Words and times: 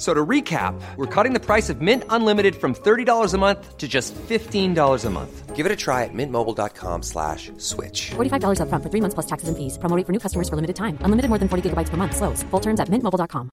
So 0.00 0.14
to 0.14 0.24
recap, 0.24 0.80
we're 0.96 1.04
cutting 1.14 1.34
the 1.34 1.44
price 1.44 1.68
of 1.68 1.82
Mint 1.82 2.04
Unlimited 2.08 2.56
from 2.56 2.74
$30 2.74 3.34
a 3.34 3.36
month 3.36 3.76
to 3.76 3.86
just 3.86 4.14
$15 4.14 5.04
a 5.04 5.10
month. 5.10 5.54
Give 5.54 5.66
it 5.66 5.72
a 5.72 5.76
try 5.76 6.04
at 6.04 6.14
mintmobile.com 6.14 7.02
slash 7.02 7.52
switch. 7.58 8.12
$45 8.12 8.60
upfront 8.62 8.82
for 8.82 8.88
three 8.88 9.02
months 9.02 9.12
plus 9.12 9.26
taxes 9.26 9.50
and 9.50 9.58
fees. 9.58 9.76
Promoting 9.76 10.06
for 10.06 10.12
new 10.12 10.18
customers 10.18 10.48
for 10.48 10.56
limited 10.56 10.76
time. 10.76 10.96
Unlimited 11.02 11.28
more 11.28 11.36
than 11.36 11.48
40 11.48 11.68
gigabytes 11.68 11.90
per 11.90 11.98
month. 11.98 12.16
Slows. 12.16 12.42
Full 12.44 12.60
terms 12.60 12.80
at 12.80 12.88
mintmobile.com. 12.88 13.50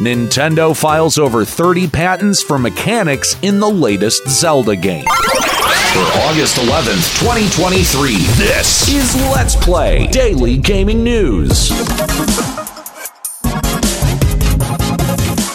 Nintendo 0.00 0.74
files 0.74 1.18
over 1.18 1.44
30 1.44 1.88
patents 1.88 2.42
for 2.42 2.56
mechanics 2.58 3.36
in 3.42 3.60
the 3.60 3.68
latest 3.68 4.26
Zelda 4.28 4.76
game. 4.76 5.04
For 5.04 6.06
August 6.24 6.56
11th, 6.56 7.20
2023, 7.20 8.16
this 8.40 8.88
is 8.88 9.14
Let's 9.30 9.56
Play 9.56 10.06
Daily 10.08 10.56
Gaming 10.56 11.04
News. 11.04 12.65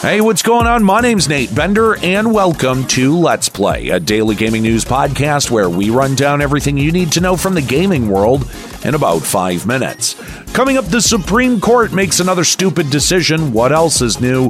Hey, 0.02 0.20
what's 0.20 0.42
going 0.42 0.66
on? 0.66 0.84
My 0.84 1.00
name's 1.00 1.30
Nate 1.30 1.54
Bender, 1.54 1.96
and 2.04 2.34
welcome 2.34 2.88
to 2.88 3.16
Let's 3.16 3.50
Play, 3.50 3.90
a 3.90 4.00
daily 4.00 4.34
gaming 4.34 4.64
news 4.64 4.84
podcast 4.84 5.52
where 5.52 5.70
we 5.70 5.92
run 5.92 6.16
down 6.16 6.42
everything 6.42 6.76
you 6.76 6.92
need 6.92 7.12
to 7.12 7.22
know 7.22 7.38
from 7.38 7.54
the 7.54 7.62
gaming 7.62 8.10
world 8.10 8.50
in 8.84 8.96
about 8.96 9.20
five 9.20 9.68
minutes. 9.68 10.16
Coming 10.54 10.78
up, 10.78 10.86
the 10.86 11.02
Supreme 11.02 11.62
Court 11.62 11.94
makes 11.94 12.20
another 12.20 12.44
stupid 12.44 12.90
decision. 12.90 13.54
What 13.54 13.72
else 13.72 14.02
is 14.02 14.20
new? 14.20 14.50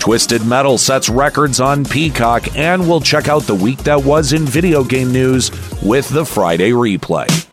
Twisted 0.00 0.44
Metal 0.44 0.76
sets 0.76 1.08
records 1.08 1.60
on 1.60 1.86
Peacock, 1.86 2.54
and 2.54 2.86
we'll 2.86 3.00
check 3.00 3.26
out 3.26 3.44
the 3.44 3.54
week 3.54 3.78
that 3.84 4.04
was 4.04 4.34
in 4.34 4.44
video 4.44 4.84
game 4.84 5.12
news 5.12 5.50
with 5.82 6.10
the 6.10 6.26
Friday 6.26 6.72
replay. 6.72 7.49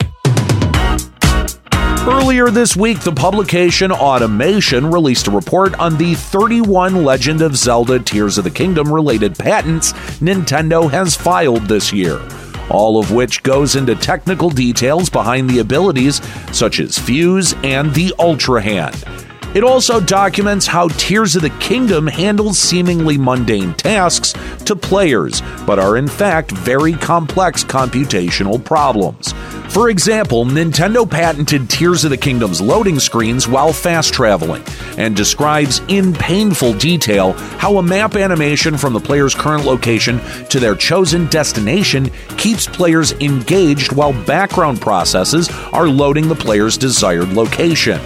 Earlier 2.07 2.49
this 2.49 2.73
week, 2.73 3.01
the 3.01 3.11
publication 3.11 3.91
Automaton 3.91 4.89
released 4.89 5.27
a 5.27 5.31
report 5.31 5.77
on 5.77 5.97
the 5.97 6.15
31 6.15 7.03
Legend 7.03 7.41
of 7.41 7.57
Zelda 7.57 7.99
Tears 7.99 8.37
of 8.37 8.45
the 8.45 8.49
Kingdom 8.49 8.93
related 8.93 9.37
patents 9.37 9.91
Nintendo 10.21 10.89
has 10.89 11.17
filed 11.17 11.63
this 11.63 11.91
year, 11.91 12.25
all 12.69 12.97
of 12.97 13.11
which 13.11 13.43
goes 13.43 13.75
into 13.75 13.93
technical 13.93 14.49
details 14.49 15.09
behind 15.09 15.49
the 15.49 15.59
abilities 15.59 16.21
such 16.53 16.79
as 16.79 16.97
Fuse 16.97 17.53
and 17.65 17.93
the 17.93 18.13
Ultra 18.19 18.61
Hand. 18.61 19.03
It 19.53 19.63
also 19.63 19.99
documents 19.99 20.65
how 20.65 20.87
Tears 20.89 21.35
of 21.35 21.41
the 21.41 21.49
Kingdom 21.59 22.07
handles 22.07 22.57
seemingly 22.57 23.17
mundane 23.17 23.73
tasks 23.73 24.33
to 24.65 24.75
players, 24.75 25.41
but 25.65 25.79
are 25.79 25.97
in 25.97 26.07
fact 26.07 26.51
very 26.51 26.93
complex 26.93 27.63
computational 27.63 28.63
problems. 28.63 29.33
For 29.69 29.89
example, 29.89 30.43
Nintendo 30.43 31.09
patented 31.09 31.69
Tears 31.69 32.03
of 32.03 32.09
the 32.09 32.17
Kingdom's 32.17 32.59
loading 32.59 32.99
screens 32.99 33.47
while 33.47 33.71
fast 33.71 34.13
traveling, 34.13 34.63
and 34.97 35.15
describes 35.15 35.81
in 35.87 36.13
painful 36.13 36.73
detail 36.73 37.33
how 37.33 37.77
a 37.77 37.83
map 37.83 38.15
animation 38.15 38.77
from 38.77 38.93
the 38.93 38.99
player's 38.99 39.35
current 39.35 39.65
location 39.65 40.19
to 40.49 40.59
their 40.59 40.75
chosen 40.75 41.27
destination 41.27 42.09
keeps 42.37 42.65
players 42.65 43.11
engaged 43.13 43.91
while 43.91 44.13
background 44.25 44.81
processes 44.81 45.49
are 45.73 45.87
loading 45.87 46.27
the 46.27 46.35
player's 46.35 46.77
desired 46.77 47.33
location. 47.33 47.99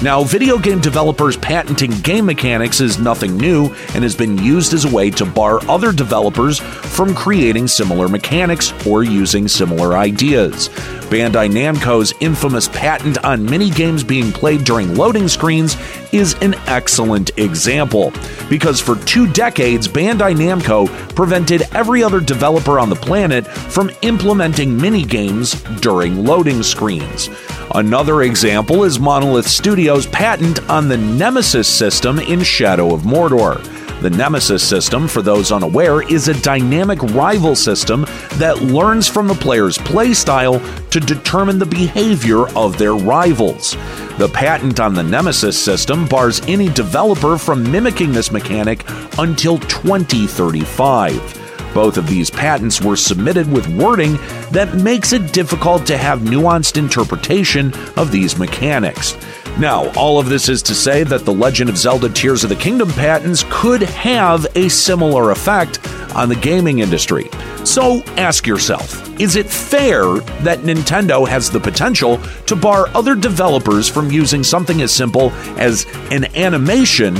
Now, 0.00 0.22
video 0.22 0.58
game 0.58 0.80
developers 0.80 1.36
patenting 1.36 1.90
game 2.02 2.24
mechanics 2.24 2.80
is 2.80 3.00
nothing 3.00 3.36
new 3.36 3.74
and 3.94 4.04
has 4.04 4.14
been 4.14 4.38
used 4.38 4.72
as 4.72 4.84
a 4.84 4.94
way 4.94 5.10
to 5.10 5.26
bar 5.26 5.60
other 5.68 5.90
developers 5.90 6.60
from 6.60 7.16
creating 7.16 7.66
similar 7.66 8.06
mechanics 8.06 8.72
or 8.86 9.02
using 9.02 9.48
similar 9.48 9.96
ideas. 9.96 10.70
Bandai 11.08 11.50
Namco's 11.50 12.12
infamous 12.20 12.68
patent 12.68 13.24
on 13.24 13.42
mini 13.42 13.70
games 13.70 14.04
being 14.04 14.30
played 14.30 14.62
during 14.64 14.94
loading 14.94 15.26
screens 15.26 15.74
is 16.12 16.34
an 16.42 16.54
excellent 16.66 17.30
example. 17.38 18.12
Because 18.50 18.78
for 18.78 18.96
two 19.06 19.26
decades, 19.32 19.88
Bandai 19.88 20.36
Namco 20.36 20.86
prevented 21.14 21.62
every 21.72 22.02
other 22.02 22.20
developer 22.20 22.78
on 22.78 22.90
the 22.90 22.96
planet 22.96 23.46
from 23.46 23.90
implementing 24.02 24.76
mini 24.76 25.02
games 25.02 25.54
during 25.80 26.24
loading 26.26 26.62
screens. 26.62 27.30
Another 27.74 28.22
example 28.22 28.84
is 28.84 29.00
Monolith 29.00 29.48
Studios' 29.48 30.06
patent 30.06 30.60
on 30.68 30.88
the 30.88 30.98
Nemesis 30.98 31.68
system 31.68 32.18
in 32.18 32.42
Shadow 32.42 32.94
of 32.94 33.02
Mordor. 33.02 33.77
The 34.00 34.10
Nemesis 34.10 34.62
system, 34.62 35.08
for 35.08 35.22
those 35.22 35.50
unaware, 35.50 36.02
is 36.02 36.28
a 36.28 36.40
dynamic 36.40 37.02
rival 37.02 37.56
system 37.56 38.06
that 38.34 38.62
learns 38.62 39.08
from 39.08 39.26
the 39.26 39.34
player's 39.34 39.76
playstyle 39.76 40.60
to 40.90 41.00
determine 41.00 41.58
the 41.58 41.66
behavior 41.66 42.48
of 42.56 42.78
their 42.78 42.94
rivals. 42.94 43.72
The 44.18 44.30
patent 44.32 44.78
on 44.78 44.94
the 44.94 45.02
Nemesis 45.02 45.60
system 45.60 46.06
bars 46.06 46.40
any 46.46 46.68
developer 46.68 47.36
from 47.36 47.68
mimicking 47.72 48.12
this 48.12 48.30
mechanic 48.30 48.84
until 49.18 49.58
2035. 49.58 51.48
Both 51.74 51.96
of 51.96 52.08
these 52.08 52.30
patents 52.30 52.80
were 52.80 52.96
submitted 52.96 53.50
with 53.50 53.66
wording 53.68 54.16
that 54.52 54.74
makes 54.74 55.12
it 55.12 55.32
difficult 55.32 55.86
to 55.86 55.98
have 55.98 56.20
nuanced 56.20 56.76
interpretation 56.76 57.74
of 57.96 58.12
these 58.12 58.38
mechanics. 58.38 59.16
Now, 59.58 59.90
all 59.94 60.20
of 60.20 60.28
this 60.28 60.48
is 60.48 60.62
to 60.62 60.74
say 60.74 61.02
that 61.02 61.24
the 61.24 61.32
Legend 61.32 61.68
of 61.68 61.76
Zelda 61.76 62.08
Tears 62.08 62.44
of 62.44 62.50
the 62.50 62.54
Kingdom 62.54 62.90
patents 62.90 63.44
could 63.50 63.82
have 63.82 64.46
a 64.54 64.68
similar 64.68 65.32
effect 65.32 65.84
on 66.14 66.28
the 66.28 66.36
gaming 66.36 66.78
industry. 66.78 67.28
So 67.64 68.04
ask 68.16 68.46
yourself 68.46 69.04
is 69.20 69.34
it 69.34 69.50
fair 69.50 70.04
that 70.42 70.60
Nintendo 70.60 71.28
has 71.28 71.50
the 71.50 71.58
potential 71.58 72.18
to 72.46 72.54
bar 72.54 72.86
other 72.94 73.16
developers 73.16 73.88
from 73.88 74.12
using 74.12 74.44
something 74.44 74.80
as 74.80 74.94
simple 74.94 75.32
as 75.58 75.86
an 76.12 76.24
animation 76.36 77.16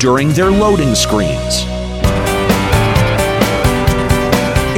during 0.00 0.30
their 0.30 0.50
loading 0.50 0.96
screens? 0.96 1.64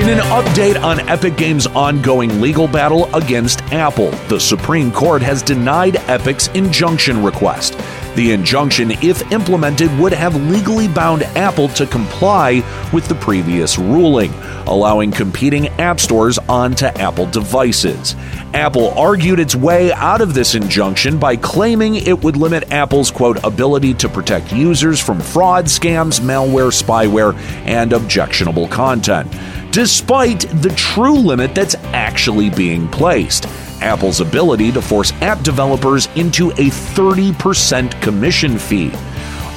In 0.08 0.20
an 0.20 0.24
update 0.24 0.82
on 0.82 1.06
Epic 1.06 1.36
Games' 1.36 1.66
ongoing 1.66 2.40
legal 2.40 2.66
battle 2.66 3.14
against 3.14 3.60
Apple, 3.74 4.10
the 4.30 4.40
Supreme 4.40 4.90
Court 4.90 5.20
has 5.20 5.42
denied 5.42 5.96
Epic's 6.08 6.48
injunction 6.48 7.22
request. 7.22 7.78
The 8.14 8.32
injunction, 8.32 8.92
if 9.02 9.30
implemented, 9.30 9.90
would 9.98 10.14
have 10.14 10.34
legally 10.50 10.88
bound 10.88 11.24
Apple 11.36 11.68
to 11.68 11.84
comply 11.86 12.62
with 12.90 13.06
the 13.06 13.16
previous 13.16 13.76
ruling, 13.76 14.32
allowing 14.66 15.12
competing 15.12 15.68
app 15.78 16.00
stores 16.00 16.38
onto 16.48 16.86
Apple 16.86 17.26
devices. 17.26 18.16
Apple 18.54 18.98
argued 18.98 19.38
its 19.38 19.54
way 19.54 19.92
out 19.92 20.22
of 20.22 20.32
this 20.32 20.54
injunction 20.54 21.18
by 21.18 21.36
claiming 21.36 21.96
it 21.96 22.24
would 22.24 22.38
limit 22.38 22.72
Apple's 22.72 23.10
quote 23.10 23.44
ability 23.44 23.92
to 23.92 24.08
protect 24.08 24.54
users 24.54 24.98
from 24.98 25.20
fraud, 25.20 25.66
scams, 25.66 26.18
malware, 26.18 26.72
spyware, 26.72 27.36
and 27.66 27.92
objectionable 27.92 28.68
content 28.68 29.30
despite 29.78 30.40
the 30.60 30.70
true 30.70 31.14
limit 31.14 31.54
that's 31.54 31.76
actually 31.92 32.50
being 32.50 32.88
placed. 32.88 33.46
Apple's 33.80 34.20
ability 34.20 34.72
to 34.72 34.82
force 34.82 35.12
app 35.22 35.40
developers 35.44 36.08
into 36.16 36.50
a 36.50 36.66
30% 36.66 38.02
commission 38.02 38.58
fee. 38.58 38.90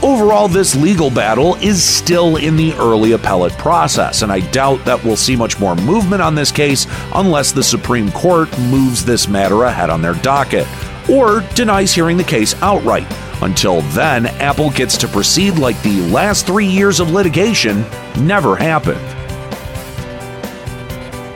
Overall, 0.04 0.48
this 0.48 0.76
legal 0.76 1.10
battle 1.10 1.56
is 1.56 1.84
still 1.84 2.36
in 2.36 2.56
the 2.56 2.72
early 2.74 3.14
appellate 3.14 3.54
process, 3.54 4.22
and 4.22 4.32
I 4.32 4.42
doubt 4.52 4.86
that 4.86 5.04
we'll 5.04 5.16
see 5.16 5.36
much 5.36 5.60
more 5.60 5.76
movement 5.76 6.22
on 6.22 6.36
this 6.36 6.52
case 6.52 6.86
unless 7.16 7.52
the 7.52 7.64
Supreme 7.64 8.12
Court 8.12 8.56
moves 8.70 9.04
this 9.04 9.28
matter 9.28 9.64
ahead 9.64 9.90
on 9.90 10.04
their 10.04 10.14
docket 10.14 10.68
or 11.10 11.40
denies 11.56 11.94
hearing 11.94 12.18
the 12.18 12.24
case 12.24 12.54
outright. 12.62 13.08
Until 13.42 13.82
then, 13.82 14.28
Apple 14.28 14.70
gets 14.70 15.00
to 15.00 15.08
proceed 15.08 15.58
like 15.58 15.82
the 15.82 16.02
last 16.12 16.46
three 16.46 16.68
years 16.68 17.00
of 17.00 17.10
litigation 17.10 17.82
never 18.20 18.56
happened. 18.56 19.21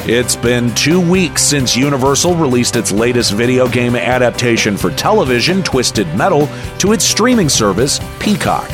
It's 0.07 0.35
been 0.35 0.69
two 0.75 1.01
weeks 1.01 1.41
since 1.41 1.75
Universal 1.75 2.35
released 2.35 2.75
its 2.75 2.91
latest 2.91 3.31
video 3.31 3.67
game 3.67 3.95
adaptation 3.95 4.77
for 4.77 4.91
television, 4.91 5.63
Twisted 5.63 6.05
Metal, 6.15 6.47
to 6.77 6.91
its 6.91 7.03
streaming 7.03 7.49
service, 7.49 7.99
Peacock. 8.19 8.69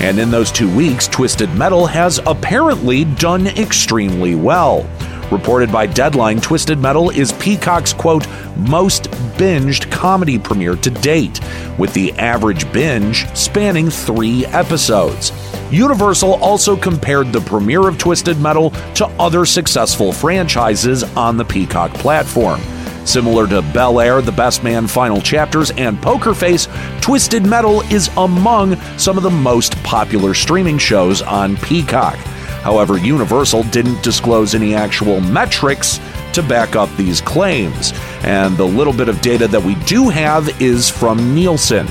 And 0.00 0.16
in 0.20 0.30
those 0.30 0.52
two 0.52 0.72
weeks, 0.76 1.08
Twisted 1.08 1.52
Metal 1.56 1.86
has 1.86 2.20
apparently 2.24 3.04
done 3.04 3.48
extremely 3.48 4.36
well. 4.36 4.88
Reported 5.32 5.72
by 5.72 5.86
Deadline, 5.86 6.40
Twisted 6.40 6.78
Metal 6.78 7.10
is 7.10 7.32
Peacock's 7.32 7.92
quote, 7.92 8.28
most 8.56 9.10
binged 9.36 9.90
comedy 9.90 10.38
premiere 10.38 10.76
to 10.76 10.90
date, 10.90 11.40
with 11.80 11.92
the 11.94 12.12
average 12.12 12.72
binge 12.72 13.26
spanning 13.36 13.90
three 13.90 14.46
episodes. 14.46 15.32
Universal 15.70 16.34
also 16.34 16.76
compared 16.76 17.32
the 17.32 17.40
premiere 17.40 17.88
of 17.88 17.98
Twisted 17.98 18.40
Metal 18.40 18.70
to 18.94 19.06
other 19.18 19.44
successful 19.44 20.12
franchises 20.12 21.02
on 21.16 21.36
the 21.36 21.44
Peacock 21.44 21.92
platform. 21.94 22.60
Similar 23.04 23.46
to 23.48 23.62
Bel 23.62 24.00
Air, 24.00 24.20
The 24.20 24.32
Best 24.32 24.64
Man 24.64 24.86
Final 24.86 25.20
Chapters, 25.20 25.70
and 25.72 26.00
Poker 26.00 26.34
Face, 26.34 26.68
Twisted 27.00 27.46
Metal 27.46 27.82
is 27.92 28.10
among 28.16 28.76
some 28.98 29.16
of 29.16 29.22
the 29.22 29.30
most 29.30 29.80
popular 29.82 30.34
streaming 30.34 30.78
shows 30.78 31.22
on 31.22 31.56
Peacock. 31.58 32.16
However, 32.62 32.98
Universal 32.98 33.64
didn't 33.64 34.02
disclose 34.02 34.54
any 34.54 34.74
actual 34.74 35.20
metrics 35.20 36.00
to 36.32 36.42
back 36.42 36.74
up 36.74 36.94
these 36.96 37.20
claims. 37.20 37.92
And 38.24 38.56
the 38.56 38.66
little 38.66 38.92
bit 38.92 39.08
of 39.08 39.20
data 39.20 39.46
that 39.48 39.62
we 39.62 39.76
do 39.84 40.08
have 40.08 40.60
is 40.60 40.90
from 40.90 41.34
Nielsen. 41.34 41.86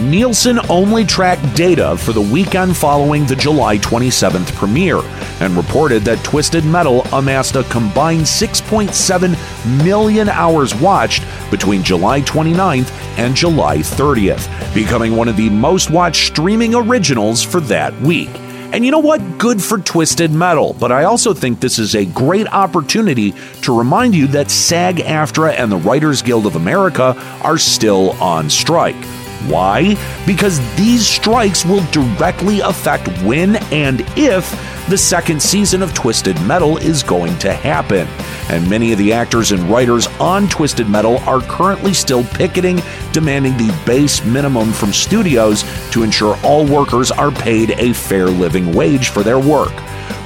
Nielsen 0.00 0.60
only 0.70 1.04
tracked 1.04 1.56
data 1.56 1.96
for 1.96 2.12
the 2.12 2.20
weekend 2.20 2.76
following 2.76 3.26
the 3.26 3.34
July 3.34 3.78
27th 3.78 4.54
premiere 4.54 5.00
and 5.40 5.56
reported 5.56 6.02
that 6.02 6.22
Twisted 6.24 6.64
Metal 6.64 7.02
amassed 7.12 7.56
a 7.56 7.64
combined 7.64 8.22
6.7 8.22 9.84
million 9.84 10.28
hours 10.28 10.74
watched 10.76 11.24
between 11.50 11.82
July 11.82 12.20
29th 12.20 12.90
and 13.18 13.34
July 13.34 13.78
30th, 13.78 14.74
becoming 14.74 15.16
one 15.16 15.26
of 15.26 15.36
the 15.36 15.50
most 15.50 15.90
watched 15.90 16.28
streaming 16.28 16.76
originals 16.76 17.42
for 17.42 17.60
that 17.60 17.98
week. 18.00 18.30
And 18.70 18.84
you 18.84 18.92
know 18.92 18.98
what? 18.98 19.38
Good 19.38 19.62
for 19.62 19.78
Twisted 19.78 20.30
Metal. 20.30 20.76
But 20.78 20.92
I 20.92 21.04
also 21.04 21.32
think 21.32 21.58
this 21.58 21.78
is 21.78 21.96
a 21.96 22.04
great 22.04 22.46
opportunity 22.48 23.32
to 23.62 23.76
remind 23.76 24.14
you 24.14 24.26
that 24.28 24.50
SAG 24.50 24.96
AFTRA 24.98 25.54
and 25.58 25.72
the 25.72 25.78
Writers 25.78 26.20
Guild 26.20 26.46
of 26.46 26.54
America 26.54 27.14
are 27.42 27.58
still 27.58 28.10
on 28.22 28.50
strike. 28.50 28.96
Why? 29.46 29.96
Because 30.26 30.58
these 30.76 31.06
strikes 31.06 31.64
will 31.64 31.84
directly 31.90 32.60
affect 32.60 33.08
when 33.22 33.56
and 33.72 34.00
if 34.16 34.50
the 34.88 34.98
second 34.98 35.42
season 35.42 35.82
of 35.82 35.94
Twisted 35.94 36.40
Metal 36.42 36.78
is 36.78 37.02
going 37.02 37.38
to 37.38 37.52
happen. 37.52 38.08
And 38.50 38.68
many 38.68 38.92
of 38.92 38.98
the 38.98 39.12
actors 39.12 39.52
and 39.52 39.62
writers 39.70 40.06
on 40.18 40.48
Twisted 40.48 40.88
Metal 40.88 41.18
are 41.18 41.40
currently 41.42 41.94
still 41.94 42.24
picketing, 42.24 42.80
demanding 43.12 43.56
the 43.56 43.74
base 43.86 44.24
minimum 44.24 44.72
from 44.72 44.92
studios 44.92 45.62
to 45.92 46.02
ensure 46.02 46.38
all 46.42 46.66
workers 46.66 47.10
are 47.10 47.30
paid 47.30 47.72
a 47.72 47.92
fair 47.92 48.26
living 48.26 48.72
wage 48.72 49.10
for 49.10 49.22
their 49.22 49.38
work 49.38 49.72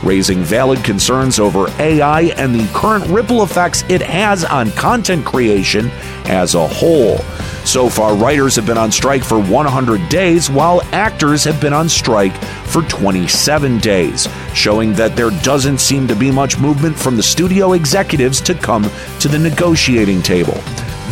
raising 0.03 0.43
valid 0.43 0.83
concerns 0.85 1.39
over 1.39 1.69
AI 1.79 2.23
and 2.37 2.55
the 2.55 2.67
current 2.73 3.07
ripple 3.07 3.43
effects 3.43 3.85
it 3.89 4.03
has 4.03 4.45
on 4.45 4.71
content 4.73 5.25
creation 5.25 5.91
as 6.27 6.55
a 6.55 6.67
whole. 6.67 7.19
So 7.65 7.89
far, 7.89 8.15
writers 8.15 8.57
have 8.57 8.67
been 8.67 8.77
on 8.77 8.91
strike 8.91 9.23
for 9.23 9.41
100 9.41 10.09
days, 10.09 10.51
while 10.51 10.83
actors 10.93 11.45
have 11.45 11.61
been 11.61 11.73
on 11.73 11.89
strike 11.89 12.35
for 12.67 12.83
27 12.83 13.79
days, 13.79 14.29
showing 14.53 14.93
that 14.95 15.15
there 15.17 15.31
doesn't 15.43 15.79
seem 15.79 16.09
to 16.09 16.17
be 16.17 16.31
much 16.31 16.59
movement 16.59 16.99
from 16.99 17.17
the 17.17 17.23
studio 17.23 17.73
executives 17.73 18.41
to 18.43 18.55
come 18.55 18.91
to 19.21 19.29
the 19.29 19.39
negotiating 19.39 20.23
table. 20.23 20.61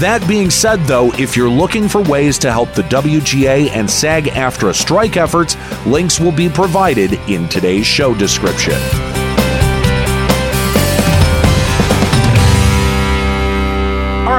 That 0.01 0.27
being 0.27 0.51
said, 0.51 0.81
though, 0.85 1.13
if 1.15 1.37
you're 1.37 1.49
looking 1.49 1.89
for 1.89 2.03
ways 2.03 2.39
to 2.39 2.51
help 2.51 2.73
the 2.73 2.83
WGA 2.83 3.69
and 3.71 3.89
SAG 3.89 4.25
AFTRA 4.25 4.75
strike 4.75 5.17
efforts, 5.17 5.57
links 5.87 6.19
will 6.19 6.33
be 6.33 6.49
provided 6.49 7.15
in 7.29 7.49
today's 7.49 7.87
show 7.87 8.15
description. 8.15 9.10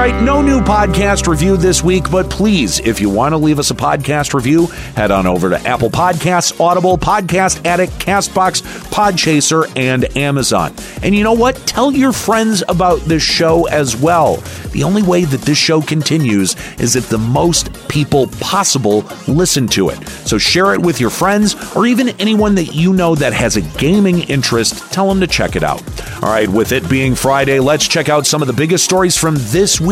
Right, 0.02 0.20
no 0.20 0.42
new 0.42 0.60
podcast 0.60 1.28
review 1.28 1.56
this 1.56 1.84
week, 1.84 2.10
but 2.10 2.28
please, 2.28 2.80
if 2.80 3.00
you 3.00 3.08
want 3.08 3.32
to 3.32 3.36
leave 3.36 3.60
us 3.60 3.70
a 3.70 3.74
podcast 3.74 4.34
review, 4.34 4.66
head 4.96 5.12
on 5.12 5.28
over 5.28 5.48
to 5.48 5.56
Apple 5.60 5.90
Podcasts, 5.90 6.58
Audible, 6.60 6.98
Podcast 6.98 7.64
Addict, 7.64 7.92
Castbox, 8.00 8.62
Podchaser, 8.90 9.70
and 9.76 10.16
Amazon. 10.16 10.74
And 11.04 11.14
you 11.14 11.22
know 11.22 11.34
what? 11.34 11.54
Tell 11.68 11.92
your 11.92 12.12
friends 12.12 12.64
about 12.68 12.98
this 13.02 13.22
show 13.22 13.68
as 13.68 13.94
well. 13.94 14.38
The 14.72 14.82
only 14.82 15.04
way 15.04 15.24
that 15.24 15.42
this 15.42 15.58
show 15.58 15.80
continues 15.80 16.56
is 16.80 16.96
if 16.96 17.08
the 17.08 17.18
most 17.18 17.72
people 17.88 18.26
possible 18.40 19.04
listen 19.28 19.68
to 19.68 19.90
it. 19.90 20.04
So 20.08 20.36
share 20.36 20.74
it 20.74 20.80
with 20.80 20.98
your 20.98 21.10
friends 21.10 21.54
or 21.76 21.86
even 21.86 22.08
anyone 22.18 22.56
that 22.56 22.74
you 22.74 22.92
know 22.92 23.14
that 23.14 23.34
has 23.34 23.56
a 23.56 23.60
gaming 23.78 24.22
interest. 24.22 24.92
Tell 24.92 25.08
them 25.08 25.20
to 25.20 25.28
check 25.28 25.54
it 25.54 25.62
out. 25.62 25.80
All 26.24 26.30
right, 26.30 26.48
with 26.48 26.72
it 26.72 26.88
being 26.90 27.14
Friday, 27.14 27.60
let's 27.60 27.86
check 27.86 28.08
out 28.08 28.26
some 28.26 28.42
of 28.42 28.48
the 28.48 28.54
biggest 28.54 28.84
stories 28.84 29.16
from 29.16 29.36
this 29.38 29.80
week 29.80 29.91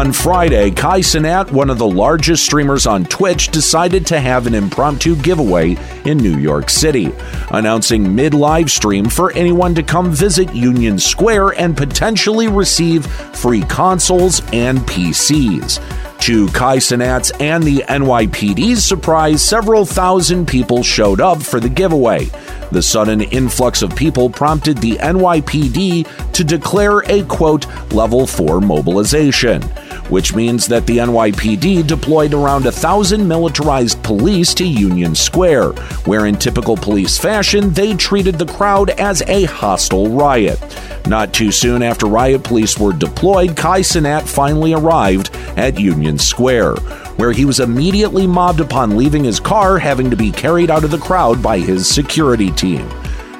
On 0.00 0.14
Friday, 0.14 0.70
Kai 0.70 1.00
Cenat, 1.00 1.50
one 1.50 1.68
of 1.68 1.76
the 1.76 1.86
largest 1.86 2.46
streamers 2.46 2.86
on 2.86 3.04
Twitch, 3.04 3.48
decided 3.48 4.06
to 4.06 4.18
have 4.18 4.46
an 4.46 4.54
impromptu 4.54 5.14
giveaway 5.14 5.76
in 6.06 6.16
New 6.16 6.38
York 6.38 6.70
City, 6.70 7.12
announcing 7.50 8.14
mid 8.14 8.32
live 8.32 8.70
stream 8.70 9.10
for 9.10 9.30
anyone 9.32 9.74
to 9.74 9.82
come 9.82 10.10
visit 10.10 10.54
Union 10.54 10.98
Square 10.98 11.60
and 11.60 11.76
potentially 11.76 12.48
receive 12.48 13.04
free 13.04 13.60
consoles 13.60 14.40
and 14.54 14.78
PCs. 14.78 15.78
To 16.20 16.48
Kai 16.48 16.78
Cenat's 16.78 17.30
and 17.38 17.62
the 17.62 17.84
NYPD's 17.86 18.82
surprise, 18.82 19.42
several 19.42 19.84
thousand 19.84 20.48
people 20.48 20.82
showed 20.82 21.20
up 21.20 21.42
for 21.42 21.60
the 21.60 21.68
giveaway. 21.68 22.30
The 22.70 22.82
sudden 22.82 23.20
influx 23.20 23.82
of 23.82 23.96
people 23.96 24.30
prompted 24.30 24.78
the 24.78 24.92
NYPD 24.92 26.32
to 26.32 26.44
declare 26.44 27.00
a 27.00 27.24
quote, 27.24 27.66
level 27.92 28.26
4 28.26 28.60
mobilization. 28.60 29.62
which 30.10 30.34
means 30.34 30.66
that 30.66 30.86
the 30.86 30.98
NYPD 30.98 31.86
deployed 31.86 32.34
around 32.34 32.66
a 32.66 32.72
thousand 32.72 33.26
militarized 33.26 34.02
police 34.02 34.52
to 34.54 34.66
Union 34.66 35.14
Square, 35.14 35.70
where 36.04 36.26
in 36.26 36.34
typical 36.36 36.76
police 36.76 37.16
fashion, 37.16 37.72
they 37.72 37.94
treated 37.94 38.36
the 38.36 38.46
crowd 38.46 38.90
as 38.90 39.22
a 39.22 39.44
hostile 39.44 40.08
riot. 40.08 40.58
Not 41.06 41.32
too 41.32 41.50
soon 41.52 41.82
after 41.82 42.06
riot 42.06 42.42
police 42.42 42.78
were 42.78 42.92
deployed, 42.92 43.56
Kai 43.56 43.80
Cenat 43.80 44.26
finally 44.26 44.74
arrived 44.74 45.30
at 45.56 45.78
Union 45.78 46.18
Square, 46.18 46.74
where 47.20 47.32
he 47.32 47.44
was 47.44 47.60
immediately 47.60 48.26
mobbed 48.26 48.60
upon 48.60 48.96
leaving 48.96 49.22
his 49.22 49.38
car, 49.38 49.78
having 49.78 50.08
to 50.08 50.16
be 50.16 50.32
carried 50.32 50.70
out 50.70 50.84
of 50.84 50.90
the 50.90 50.96
crowd 50.96 51.42
by 51.42 51.58
his 51.58 51.86
security 51.86 52.50
team. 52.52 52.88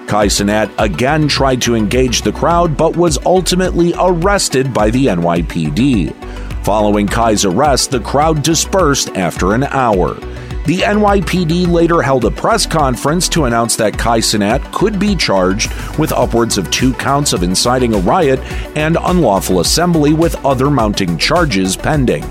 Kai 0.06 0.26
Cenat 0.26 0.70
again 0.76 1.26
tried 1.26 1.62
to 1.62 1.74
engage 1.74 2.20
the 2.20 2.30
crowd 2.30 2.76
but 2.76 2.94
was 2.94 3.16
ultimately 3.24 3.94
arrested 3.98 4.74
by 4.74 4.90
the 4.90 5.06
NYPD. 5.06 6.14
Following 6.62 7.06
Kai's 7.06 7.46
arrest, 7.46 7.90
the 7.90 8.00
crowd 8.00 8.42
dispersed 8.42 9.16
after 9.16 9.54
an 9.54 9.64
hour. 9.64 10.12
The 10.66 10.80
NYPD 10.80 11.66
later 11.66 12.02
held 12.02 12.26
a 12.26 12.30
press 12.30 12.66
conference 12.66 13.30
to 13.30 13.46
announce 13.46 13.76
that 13.76 13.96
Kai 13.96 14.18
Cenat 14.18 14.74
could 14.74 14.98
be 14.98 15.16
charged 15.16 15.72
with 15.98 16.12
upwards 16.12 16.58
of 16.58 16.70
two 16.70 16.92
counts 16.92 17.32
of 17.32 17.42
inciting 17.42 17.94
a 17.94 17.98
riot 17.98 18.40
and 18.76 18.98
unlawful 19.00 19.60
assembly 19.60 20.12
with 20.12 20.44
other 20.44 20.68
mounting 20.68 21.16
charges 21.16 21.78
pending. 21.78 22.24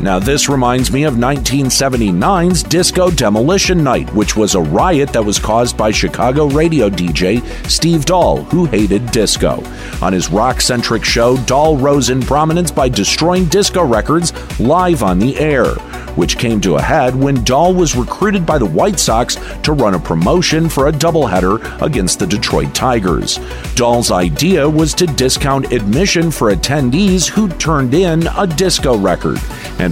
Now, 0.00 0.18
this 0.18 0.48
reminds 0.48 0.92
me 0.92 1.04
of 1.04 1.14
1979's 1.14 2.62
Disco 2.62 3.10
Demolition 3.10 3.82
Night, 3.82 4.12
which 4.12 4.36
was 4.36 4.54
a 4.54 4.60
riot 4.60 5.10
that 5.10 5.24
was 5.24 5.38
caused 5.38 5.76
by 5.76 5.90
Chicago 5.92 6.46
radio 6.46 6.90
DJ 6.90 7.42
Steve 7.70 8.04
Dahl, 8.04 8.42
who 8.44 8.66
hated 8.66 9.10
disco. 9.12 9.62
On 10.02 10.12
his 10.12 10.30
rock 10.30 10.60
centric 10.60 11.04
show, 11.04 11.36
Dahl 11.46 11.76
rose 11.76 12.10
in 12.10 12.20
prominence 12.20 12.70
by 12.70 12.88
destroying 12.88 13.46
disco 13.46 13.84
records 13.84 14.32
live 14.60 15.02
on 15.02 15.18
the 15.18 15.38
air 15.38 15.74
which 16.16 16.38
came 16.38 16.60
to 16.60 16.76
a 16.76 16.82
head 16.82 17.14
when 17.14 17.42
Dahl 17.44 17.74
was 17.74 17.96
recruited 17.96 18.46
by 18.46 18.58
the 18.58 18.66
White 18.66 18.98
Sox 18.98 19.36
to 19.62 19.72
run 19.72 19.94
a 19.94 19.98
promotion 19.98 20.68
for 20.68 20.88
a 20.88 20.92
doubleheader 20.92 21.82
against 21.82 22.18
the 22.18 22.26
Detroit 22.26 22.74
Tigers. 22.74 23.38
Dahl's 23.74 24.10
idea 24.10 24.68
was 24.68 24.94
to 24.94 25.06
discount 25.06 25.72
admission 25.72 26.30
for 26.30 26.54
attendees 26.54 27.28
who 27.28 27.48
turned 27.48 27.94
in 27.94 28.26
a 28.36 28.46
disco 28.46 28.96
record. 28.96 29.38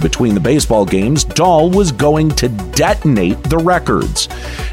Between 0.01 0.33
the 0.33 0.39
baseball 0.39 0.85
games, 0.85 1.23
Dahl 1.23 1.69
was 1.69 1.91
going 1.91 2.29
to 2.31 2.49
detonate 2.49 3.41
the 3.43 3.57
records. 3.57 4.27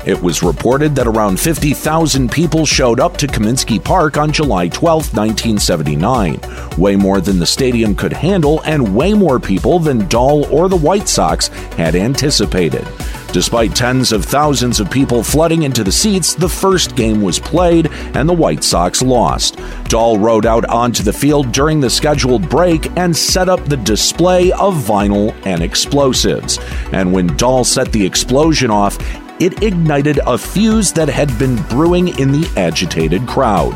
It 0.07 0.21
was 0.21 0.43
reported 0.43 0.95
that 0.97 1.07
around 1.07 1.41
50,000 1.41 2.31
people 2.31 2.65
showed 2.65 3.01
up 3.01 3.17
to 3.19 3.27
Comiskey 3.27 3.83
Park 3.83 4.17
on 4.17 4.33
July 4.33 4.69
12, 4.69 5.15
1979, 5.17 6.41
way 6.79 6.97
more 6.97 7.21
than 7.21 7.39
the 7.39 7.47
stadium 7.47 7.95
could 7.95 8.13
handle, 8.13 8.61
and 8.63 8.95
way 8.95 9.15
more 9.15 9.41
people 9.41 9.79
than 9.79 10.09
Dahl 10.09 10.47
or 10.47 10.69
the 10.69 10.77
White 10.77 11.09
Sox 11.09 11.49
had 11.77 11.95
anticipated. 11.95 12.87
Despite 13.33 13.77
tens 13.77 14.11
of 14.11 14.25
thousands 14.25 14.81
of 14.81 14.91
people 14.91 15.23
flooding 15.23 15.63
into 15.63 15.85
the 15.85 15.93
seats, 15.93 16.35
the 16.35 16.49
first 16.49 16.97
game 16.97 17.23
was 17.23 17.39
played 17.39 17.89
and 18.15 18.29
the 18.29 18.33
White 18.33 18.65
Sox 18.65 19.03
lost. 19.03 19.57
Dahl 19.85 20.19
rode 20.19 20.47
out 20.47 20.65
onto 20.65 21.05
the 21.05 21.13
field 21.13 21.53
during 21.53 21.81
the 21.81 21.89
scheduled 21.89 22.49
break 22.49 22.91
and 22.99 23.17
set 23.17 23.49
up 23.49 23.65
the 23.65 23.77
display 23.77 24.51
of 24.53 24.75
vinyl 24.75 25.33
and 25.47 25.63
explosives. 25.63 26.59
And 26.91 27.13
when 27.13 27.29
Dahl 27.37 27.63
set 27.63 27.93
the 27.93 28.05
explosion 28.05 28.69
off, 28.69 28.99
it 29.41 29.63
ignited 29.63 30.21
a 30.27 30.37
fuse 30.37 30.93
that 30.93 31.09
had 31.09 31.37
been 31.39 31.57
brewing 31.65 32.09
in 32.19 32.31
the 32.31 32.49
agitated 32.57 33.27
crowd. 33.27 33.73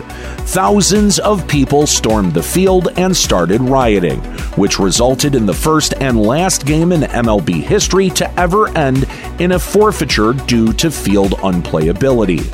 Thousands 0.47 1.19
of 1.19 1.49
people 1.49 1.87
stormed 1.87 2.35
the 2.35 2.43
field 2.43 2.89
and 2.97 3.17
started 3.17 3.63
rioting, 3.63 4.21
which 4.57 4.79
resulted 4.79 5.35
in 5.35 5.47
the 5.47 5.55
first 5.55 5.95
and 5.95 6.21
last 6.21 6.67
game 6.67 6.93
in 6.93 7.01
MLB 7.01 7.63
history 7.63 8.11
to 8.11 8.31
ever 8.39 8.69
end 8.77 9.09
in 9.39 9.53
a 9.53 9.59
forfeiture 9.59 10.35
due 10.35 10.75
to 10.75 10.91
field 10.91 11.33
unplayability. 11.39 12.45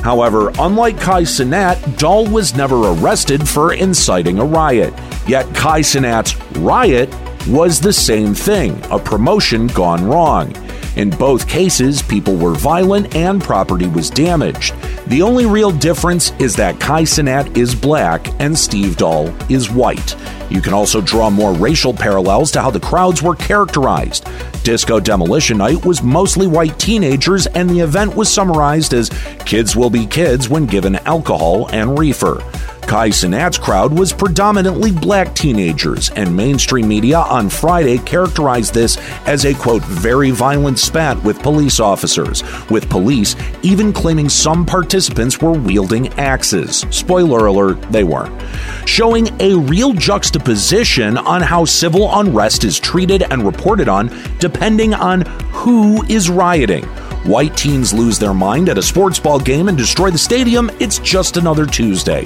However, 0.00 0.52
unlike 0.58 1.00
Kai 1.00 1.22
Cenat, 1.22 1.98
Dahl 1.98 2.26
was 2.26 2.56
never 2.56 2.92
arrested 2.92 3.48
for 3.48 3.74
inciting 3.74 4.38
a 4.38 4.44
riot. 4.44 4.92
Yet 5.26 5.52
Kai 5.54 5.80
Cenat's 5.80 6.36
riot 6.58 7.14
was 7.48 7.80
the 7.80 7.92
same 7.92 8.34
thing 8.34 8.80
a 8.90 8.98
promotion 8.98 9.68
gone 9.68 10.04
wrong. 10.04 10.52
In 10.96 11.10
both 11.10 11.46
cases, 11.46 12.00
people 12.00 12.36
were 12.36 12.54
violent 12.54 13.14
and 13.14 13.42
property 13.42 13.86
was 13.86 14.08
damaged. 14.08 14.74
The 15.08 15.20
only 15.20 15.44
real 15.44 15.70
difference 15.70 16.32
is 16.38 16.56
that 16.56 16.80
Kai 16.80 17.02
Cenat 17.02 17.56
is 17.56 17.74
black 17.74 18.28
and 18.40 18.58
Steve 18.58 18.96
Dahl 18.96 19.28
is 19.50 19.70
white. 19.70 20.16
You 20.50 20.62
can 20.62 20.72
also 20.72 21.02
draw 21.02 21.28
more 21.28 21.52
racial 21.52 21.92
parallels 21.92 22.50
to 22.52 22.62
how 22.62 22.70
the 22.70 22.80
crowds 22.80 23.22
were 23.22 23.34
characterized. 23.34 24.26
Disco 24.64 24.98
Demolition 24.98 25.58
Night 25.58 25.84
was 25.84 26.02
mostly 26.02 26.46
white 26.46 26.78
teenagers, 26.78 27.46
and 27.48 27.68
the 27.68 27.80
event 27.80 28.16
was 28.16 28.32
summarized 28.32 28.94
as 28.94 29.10
kids 29.44 29.76
will 29.76 29.90
be 29.90 30.06
kids 30.06 30.48
when 30.48 30.66
given 30.66 30.96
alcohol 31.06 31.68
and 31.72 31.98
reefer. 31.98 32.42
Kai 32.86 33.08
Cenat's 33.08 33.58
crowd 33.58 33.98
was 33.98 34.12
predominantly 34.12 34.92
black 34.92 35.34
teenagers, 35.34 36.10
and 36.10 36.34
mainstream 36.34 36.86
media 36.86 37.18
on 37.18 37.48
Friday 37.48 37.98
characterized 37.98 38.72
this 38.74 38.96
as 39.26 39.44
a 39.44 39.54
quote, 39.54 39.82
very 39.82 40.30
violent 40.30 40.78
spat 40.78 41.20
with 41.24 41.42
police 41.42 41.80
officers, 41.80 42.44
with 42.70 42.88
police 42.88 43.34
even 43.62 43.92
claiming 43.92 44.28
some 44.28 44.64
participants 44.64 45.40
were 45.40 45.52
wielding 45.52 46.08
axes. 46.14 46.86
Spoiler 46.90 47.46
alert, 47.46 47.82
they 47.90 48.04
weren't. 48.04 48.40
Showing 48.88 49.28
a 49.40 49.56
real 49.56 49.92
juxtaposition 49.92 51.18
on 51.18 51.42
how 51.42 51.64
civil 51.64 52.08
unrest 52.20 52.62
is 52.62 52.78
treated 52.78 53.24
and 53.32 53.42
reported 53.42 53.88
on 53.88 54.16
depending 54.38 54.94
on 54.94 55.22
who 55.50 56.04
is 56.04 56.30
rioting. 56.30 56.84
White 57.24 57.56
teens 57.56 57.92
lose 57.92 58.20
their 58.20 58.34
mind 58.34 58.68
at 58.68 58.78
a 58.78 58.82
sports 58.82 59.18
ball 59.18 59.40
game 59.40 59.66
and 59.68 59.76
destroy 59.76 60.12
the 60.12 60.18
stadium, 60.18 60.70
it's 60.78 61.00
just 61.00 61.36
another 61.36 61.66
Tuesday. 61.66 62.24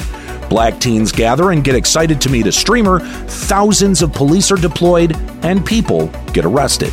Black 0.50 0.80
teens 0.80 1.12
gather 1.12 1.52
and 1.52 1.62
get 1.62 1.76
excited 1.76 2.20
to 2.20 2.28
meet 2.28 2.46
a 2.48 2.52
streamer, 2.52 2.98
thousands 3.28 4.02
of 4.02 4.12
police 4.12 4.50
are 4.50 4.56
deployed, 4.56 5.16
and 5.44 5.64
people 5.64 6.08
get 6.32 6.44
arrested. 6.44 6.92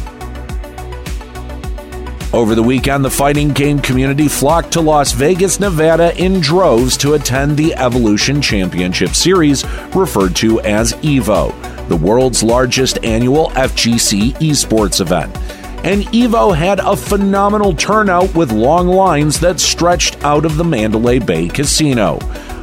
Over 2.33 2.53
the 2.53 2.61
weekend, 2.61 3.03
the 3.03 3.09
fighting 3.09 3.49
game 3.53 3.79
community 3.79 4.27
flocked 4.27 4.73
to 4.73 4.81
Las 4.81 5.11
Vegas, 5.11 5.59
Nevada 5.59 6.15
in 6.23 6.39
droves 6.39 6.95
to 6.97 7.13
attend 7.13 7.57
the 7.57 7.73
Evolution 7.73 8.43
Championship 8.43 9.15
Series, 9.15 9.65
referred 9.95 10.35
to 10.35 10.59
as 10.61 10.93
EVO, 10.93 11.87
the 11.87 11.95
world's 11.95 12.43
largest 12.43 13.03
annual 13.03 13.49
FGC 13.51 14.33
esports 14.33 15.01
event. 15.01 15.35
And 15.83 16.03
EVO 16.13 16.55
had 16.55 16.79
a 16.79 16.95
phenomenal 16.95 17.73
turnout 17.73 18.35
with 18.35 18.51
long 18.51 18.87
lines 18.87 19.39
that 19.39 19.59
stretched 19.59 20.23
out 20.23 20.45
of 20.45 20.57
the 20.57 20.63
Mandalay 20.63 21.17
Bay 21.17 21.47
Casino. 21.47 22.19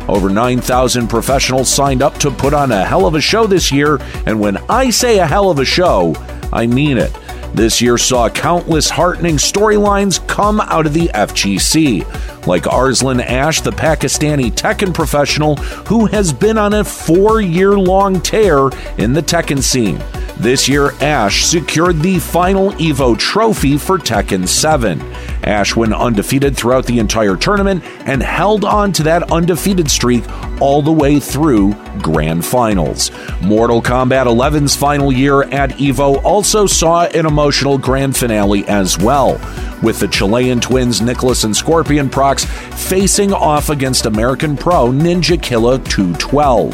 Over 0.09 0.29
9,000 0.29 1.09
professionals 1.09 1.69
signed 1.69 2.03
up 2.03 2.19
to 2.19 2.31
put 2.31 2.53
on 2.53 2.73
a 2.73 2.85
hell 2.85 3.07
of 3.07 3.15
a 3.15 3.21
show 3.21 3.47
this 3.47 3.73
year, 3.73 3.99
and 4.27 4.39
when 4.39 4.59
I 4.69 4.91
say 4.91 5.19
a 5.19 5.27
hell 5.27 5.51
of 5.51 5.59
a 5.59 5.65
show, 5.65 6.15
I 6.53 6.67
mean 6.67 6.99
it. 6.99 7.13
This 7.55 7.81
year 7.81 7.97
saw 7.97 8.29
countless 8.29 8.91
heartening 8.91 9.37
storylines 9.37 10.27
come 10.27 10.61
out 10.61 10.87
of 10.87 10.93
the 10.93 11.09
FGC, 11.15 12.47
like 12.49 12.67
Arslan 12.67 13.21
Ash, 13.21 13.61
the 13.61 13.71
Pakistani 13.71 14.51
Tekken 14.51 14.93
professional 14.93 15.55
who 15.87 16.07
has 16.07 16.33
been 16.33 16.59
on 16.59 16.75
a 16.75 16.83
four 16.83 17.41
year 17.41 17.79
long 17.79 18.21
tear 18.21 18.71
in 18.99 19.13
the 19.13 19.23
Tekken 19.23 19.63
scene. 19.63 20.03
This 20.37 20.69
year, 20.69 20.91
Ash 21.01 21.45
secured 21.45 22.01
the 22.01 22.19
final 22.19 22.73
EVO 22.73 23.17
trophy 23.17 23.79
for 23.79 23.99
Tekken 23.99 24.49
7. 24.49 25.01
Ash 25.45 25.77
went 25.77 25.95
undefeated 25.95 26.57
throughout 26.57 26.87
the 26.87 26.99
entire 26.99 27.37
tournament 27.37 27.85
and 28.07 28.23
held 28.23 28.65
on 28.65 28.93
to 28.95 29.05
that 29.05 29.31
undefeated 29.31 29.89
streak 29.91 30.25
all 30.61 30.83
the 30.83 30.93
way 30.93 31.21
through 31.21 31.75
grand 32.03 32.45
finals. 32.45 33.13
Mortal 33.43 33.81
Kombat 33.81 34.27
11's 34.27 34.75
final 34.75 35.13
year 35.13 35.45
at 35.45 35.71
EVO 35.71 36.23
also 36.25 36.67
saw 36.67 37.05
an 37.05 37.27
emotional 37.27 37.79
grand 37.79 38.17
finale 38.17 38.67
as 38.67 38.99
well, 38.99 39.35
with 39.83 40.01
the 40.01 40.09
Chilean 40.09 40.61
twins 40.61 41.01
Nicholas 41.01 41.45
and 41.45 41.55
Scorpion 41.55 42.11
Prox 42.11 42.45
facing 42.45 43.33
off 43.33 43.69
against 43.71 44.07
American 44.07 44.57
pro 44.57 44.89
Ninja 44.89 45.41
Killa 45.41 45.79
212. 45.79 46.73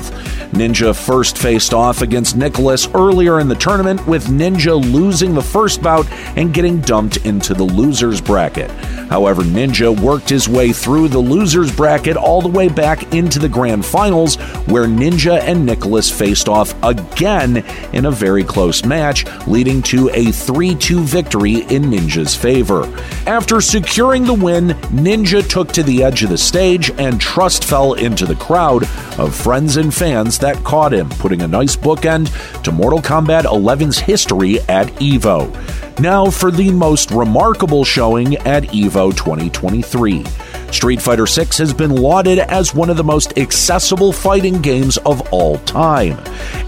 Ninja 0.52 0.94
first 0.94 1.38
faced 1.38 1.72
off 1.72 2.02
against 2.02 2.36
Nicholas 2.36 2.88
earlier 2.94 3.38
in 3.38 3.49
the 3.50 3.54
tournament, 3.56 4.06
with 4.06 4.28
Ninja 4.28 4.80
losing 4.92 5.34
the 5.34 5.42
first 5.42 5.82
bout 5.82 6.10
and 6.36 6.54
getting 6.54 6.80
dumped 6.80 7.18
into 7.26 7.52
the 7.52 7.64
losers 7.64 8.22
bracket. 8.22 8.70
However, 9.10 9.42
Ninja 9.42 9.98
worked 10.00 10.30
his 10.30 10.48
way 10.48 10.72
through 10.72 11.08
the 11.08 11.18
losers 11.18 11.74
bracket 11.74 12.16
all 12.16 12.40
the 12.40 12.48
way 12.48 12.68
back 12.68 13.12
into 13.12 13.38
the 13.38 13.48
grand 13.48 13.84
finals, 13.84 14.36
where 14.66 14.86
Ninja 14.86 15.40
and 15.40 15.66
Nicholas 15.66 16.10
faced 16.10 16.48
off 16.48 16.74
again 16.82 17.58
in 17.92 18.06
a 18.06 18.10
very 18.10 18.44
close 18.44 18.84
match, 18.84 19.26
leading 19.46 19.82
to 19.82 20.08
a 20.10 20.30
3 20.30 20.74
2 20.74 21.00
victory 21.02 21.62
in 21.62 21.84
Ninja's 21.84 22.34
favor. 22.34 22.84
After 23.26 23.60
securing 23.60 24.24
the 24.24 24.34
win, 24.34 24.68
Ninja 24.90 25.46
took 25.46 25.72
to 25.72 25.82
the 25.82 26.04
edge 26.04 26.22
of 26.22 26.30
the 26.30 26.38
stage 26.38 26.90
and 26.98 27.20
Trust 27.20 27.64
fell 27.64 27.94
into 27.94 28.26
the 28.26 28.36
crowd 28.36 28.84
of 29.18 29.34
friends 29.34 29.76
and 29.76 29.92
fans 29.92 30.38
that 30.38 30.62
caught 30.64 30.94
him, 30.94 31.08
putting 31.08 31.42
a 31.42 31.48
nice 31.48 31.76
bookend 31.76 32.30
to 32.62 32.72
Mortal 32.72 33.00
Kombat 33.00 33.39
11's 33.44 33.98
history 33.98 34.60
at 34.62 34.88
EVO. 35.00 36.00
Now 36.00 36.30
for 36.30 36.50
the 36.50 36.70
most 36.70 37.10
remarkable 37.10 37.84
showing 37.84 38.36
at 38.38 38.64
EVO 38.64 39.16
2023. 39.16 40.24
Street 40.72 41.02
Fighter 41.02 41.26
VI 41.26 41.46
has 41.58 41.74
been 41.74 41.94
lauded 41.94 42.38
as 42.38 42.74
one 42.74 42.90
of 42.90 42.96
the 42.96 43.04
most 43.04 43.36
accessible 43.36 44.12
fighting 44.12 44.60
games 44.60 44.98
of 44.98 45.20
all 45.32 45.58
time. 45.58 46.16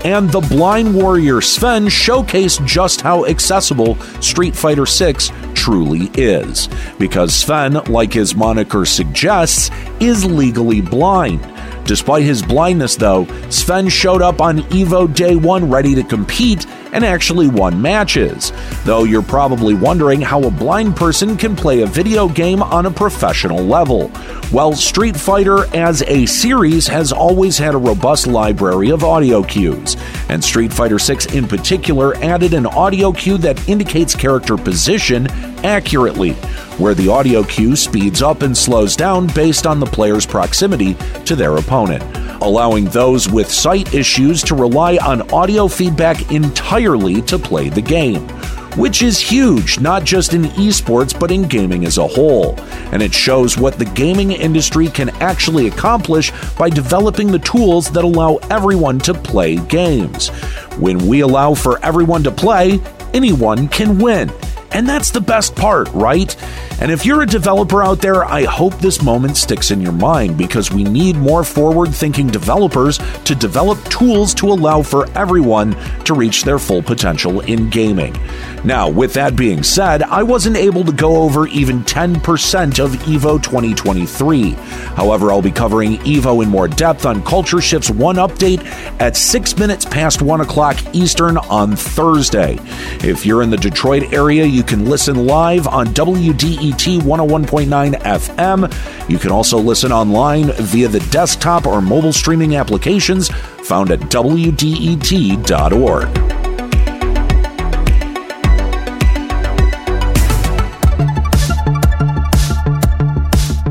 And 0.05 0.31
the 0.31 0.41
Blind 0.41 0.95
Warrior 0.95 1.41
Sven 1.41 1.87
showcased 1.87 2.67
just 2.67 3.01
how 3.01 3.25
accessible 3.27 3.97
Street 4.21 4.57
Fighter 4.57 4.87
VI 4.87 5.15
truly 5.55 6.11
is. 6.15 6.69
Because 6.99 7.35
Sven, 7.35 7.75
like 7.85 8.13
his 8.13 8.35
moniker 8.35 8.85
suggests, 8.85 9.71
is 10.01 10.25
legally 10.25 10.81
blind. 10.81 11.41
Despite 11.85 12.23
his 12.23 12.43
blindness, 12.43 12.97
though, 12.97 13.27
Sven 13.51 13.89
showed 13.89 14.23
up 14.23 14.41
on 14.41 14.61
EVO 14.71 15.15
Day 15.15 15.37
1 15.37 15.69
ready 15.69 15.95
to 15.95 16.03
compete 16.03 16.67
and 16.93 17.05
actually 17.05 17.49
won 17.49 17.81
matches. 17.81 18.53
Though 18.85 19.05
you're 19.05 19.23
probably 19.23 19.75
wondering 19.75 20.21
how 20.21 20.43
a 20.43 20.51
blind 20.51 20.95
person 20.95 21.37
can 21.37 21.57
play 21.57 21.81
a 21.81 21.87
video 21.87 22.29
game 22.29 22.63
on 22.63 22.87
a 22.87 22.91
professional 22.91 23.65
level. 23.65 24.11
Well, 24.53 24.75
Street 24.75 25.17
Fighter 25.17 25.65
as 25.75 26.03
a 26.03 26.27
series 26.27 26.87
has 26.87 27.11
always 27.11 27.57
had 27.57 27.75
a 27.75 27.79
robust 27.79 28.27
library 28.27 28.91
of 28.91 29.03
audio 29.03 29.43
cues, 29.43 29.97
and 30.29 30.45
Street 30.45 30.73
Fighter 30.73 30.99
6 30.99 31.27
in 31.35 31.49
particular 31.49 32.15
added 32.17 32.53
an 32.53 32.67
audio 32.67 33.13
cue 33.13 33.39
that 33.39 33.69
indicates 33.69 34.15
character 34.15 34.57
position 34.59 35.27
accurately, 35.65 36.37
where 36.79 36.95
the 36.95 37.09
audio 37.09 37.43
cue 37.43 37.77
speeds 37.77 38.23
up 38.23 38.43
and 38.43 38.57
slows 38.57 38.97
down 38.97 39.27
based 39.35 39.67
on 39.67 39.81
the 39.81 39.87
player's 39.87 40.27
proximity 40.27 40.95
to 41.25 41.37
their 41.37 41.57
opponent 41.57 42.03
allowing 42.43 42.87
those 42.87 43.29
with 43.29 43.51
sight 43.51 43.95
issues 43.95 44.43
to 44.43 44.55
rely 44.55 44.97
on 44.97 45.31
audio 45.33 45.69
feedback 45.69 46.33
entirely 46.33 47.23
to 47.23 47.39
play 47.39 47.69
the 47.69 47.81
game. 47.81 48.29
Which 48.77 49.03
is 49.03 49.21
huge, 49.21 49.79
not 49.81 50.03
just 50.03 50.33
in 50.33 50.45
esports, 50.45 51.19
but 51.19 51.31
in 51.31 51.47
gaming 51.47 51.85
as 51.85 51.99
a 51.99 52.07
whole. 52.07 52.59
And 52.91 53.03
it 53.03 53.13
shows 53.13 53.59
what 53.59 53.79
the 53.79 53.85
gaming 53.85 54.33
industry 54.33 54.89
can 54.89 55.11
actually 55.21 55.69
accomplish 55.69 56.33
by 56.57 56.71
developing 56.71 57.31
the 57.31 57.39
tools 57.39 57.91
that 57.91 58.03
allow 58.03 58.37
everyone 58.51 58.99
to 59.01 59.15
play 59.15 59.57
games. 59.57 60.31
When 60.79 61.07
we 61.07 61.21
allow 61.21 61.53
for 61.55 61.85
everyone 61.85 62.23
to 62.25 62.31
play, 62.31 62.81
anyone 63.13 63.69
can 63.69 63.99
win. 63.99 64.33
And 64.75 64.89
that's 64.89 65.11
the 65.11 65.21
best 65.21 65.55
part, 65.55 65.89
right? 65.93 66.35
And 66.81 66.91
if 66.91 67.07
you're 67.07 67.23
a 67.23 67.27
developer 67.27 67.83
out 67.83 68.01
there, 68.01 68.25
I 68.25 68.45
hope 68.45 68.75
this 68.79 69.03
moment 69.03 69.37
sticks 69.37 69.71
in 69.71 69.81
your 69.81 69.93
mind 69.93 70.37
because 70.37 70.73
we 70.73 70.83
need 70.83 71.17
more 71.17 71.45
forward 71.45 71.95
thinking 71.95 72.27
developers 72.27 72.99
to 73.25 73.35
develop 73.35 73.79
tools 73.85 74.35
to 74.35 74.49
allow 74.49 74.83
for 74.83 75.09
everyone 75.17 75.77
to 76.05 76.15
reach 76.15 76.43
their 76.43 76.59
full 76.59 76.83
potential 76.83 77.41
in 77.41 77.71
gaming. 77.71 78.17
Now, 78.65 78.89
with 78.89 79.13
that 79.15 79.37
being 79.37 79.63
said, 79.63 80.03
I 80.03 80.23
wasn't 80.23 80.57
able 80.57 80.85
to 80.85 80.93
go 80.93 81.23
over 81.23 81.47
even 81.49 81.85
10% 81.85 82.85
of 82.85 82.93
EVO 82.93 83.43
2023. 83.43 84.51
However, 84.97 85.31
I'll 85.31 85.43
be 85.43 85.53
covering 85.53 85.99
EVO 85.99 86.43
in 86.43 86.49
more 86.49 86.69
depth 86.69 87.07
on 87.07 87.23
Culture 87.25 87.61
Shift's 87.61 87.91
One 87.91 88.17
update 88.17 88.65
at 89.01 89.17
6 89.17 89.59
minutes 89.59 89.85
past 89.85 90.23
1 90.23 90.41
o'clock 90.41 90.77
Eastern 90.95 91.37
on 91.39 91.77
Thursday. 91.77 92.59
If 93.05 93.27
you're 93.27 93.43
in 93.43 93.51
the 93.51 93.57
Detroit 93.57 94.13
area, 94.13 94.45
you 94.45 94.62
can 94.63 94.85
listen 94.85 95.27
live 95.27 95.67
on 95.67 95.89
WDET 95.89 97.01
101.9 97.01 97.95
FM. 98.03 99.11
You 99.11 99.19
can 99.19 99.31
also 99.31 99.59
listen 99.59 99.93
online 99.93 100.53
via 100.53 100.89
the 100.89 101.01
desktop 101.11 101.67
or 101.67 101.81
mobile 101.81 102.13
streaming 102.13 102.57
applications 102.57 103.29
found 103.29 103.91
at 103.91 104.01
WDET.org. 104.01 104.43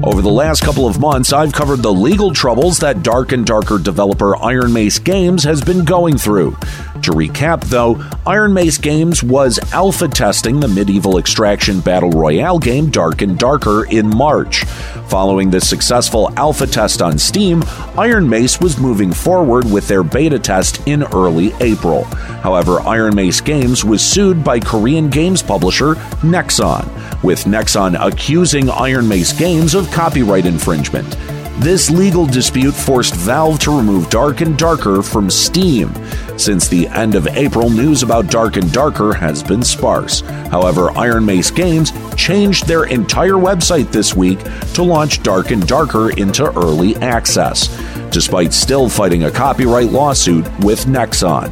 Over 0.03 0.21
the 0.24 0.29
last 0.29 0.63
couple 0.63 0.88
of 0.88 1.00
months, 1.00 1.31
I've 1.31 1.53
covered 1.53 1.83
the 1.83 1.94
legal 1.94 2.33
troubles 2.33 2.79
that 2.79 3.03
Dark 3.03 3.31
and 3.31 3.46
Darker 3.46 3.77
developer 3.77 4.35
Iron 4.35 4.74
Mace 4.74 4.98
Games 5.00 5.44
has 5.44 5.61
been 5.61 5.85
going 5.85 6.18
through. 6.18 6.57
To 7.03 7.11
recap, 7.14 7.64
though, 7.64 8.03
Iron 8.27 8.53
Mace 8.53 8.77
Games 8.77 9.24
was 9.24 9.59
alpha 9.74 10.07
testing 10.07 10.59
the 10.59 10.68
medieval 10.68 11.18
extraction 11.18 11.79
battle 11.79 12.11
royale 12.11 12.59
game 12.59 12.92
Dark 12.92 13.24
and 13.24 13.40
Darker 13.40 13.85
in 13.85 14.07
March. 14.07 14.66
Following 15.07 15.50
the 15.50 15.59
successful 15.59 16.31
alpha 16.37 16.68
test 16.68 17.01
on 17.01 17.18
Steam, 17.18 17.64
Iron 17.98 18.29
Mace 18.29 18.59
was 18.59 18.79
moving 18.79 19.11
forward 19.11 19.66
with 19.66 19.87
their 19.87 20.03
beta 20.03 20.37
test 20.37 20.87
in 20.87 21.01
early 21.05 21.53
April. 21.59 22.03
However, 22.44 22.81
Iron 22.81 23.16
Mace 23.16 23.42
Games 23.42 23.83
was 23.83 24.05
sued 24.05 24.44
by 24.44 24.59
Korean 24.59 25.09
games 25.09 25.42
publisher 25.42 25.96
Nexon, 26.22 26.85
with 27.24 27.46
Nexon 27.46 27.98
accusing 28.00 28.70
Iron 28.70 29.07
Mace 29.07 29.33
Games 29.33 29.74
of 29.74 29.90
copyright 29.90 30.46
infringement. 30.46 31.18
This 31.59 31.92
legal 31.92 32.25
dispute 32.25 32.74
forced 32.74 33.14
Valve 33.14 33.59
to 33.59 33.77
remove 33.77 34.09
Dark 34.09 34.42
and 34.42 34.57
Darker 34.57 35.03
from 35.03 35.29
Steam. 35.29 35.94
Since 36.42 36.70
the 36.70 36.88
end 36.88 37.14
of 37.14 37.27
April, 37.27 37.70
news 37.70 38.01
about 38.01 38.25
Dark 38.25 38.58
and 38.58 38.72
Darker 38.72 39.14
has 39.14 39.44
been 39.44 39.62
sparse. 39.62 40.22
However, 40.50 40.90
Iron 40.98 41.24
Mace 41.24 41.51
Games 41.51 41.94
changed 42.16 42.66
their 42.66 42.86
entire 42.86 43.34
website 43.36 43.92
this 43.92 44.16
week 44.16 44.40
to 44.74 44.82
launch 44.82 45.22
Dark 45.22 45.51
and 45.51 45.68
Darker 45.68 46.10
into 46.10 46.51
early 46.58 46.96
access, 46.96 47.68
despite 48.10 48.54
still 48.54 48.90
fighting 48.90 49.25
a 49.25 49.32
copyright 49.32 49.92
lawsuit 49.92 50.44
with 50.62 50.88
Nexon. 50.88 51.51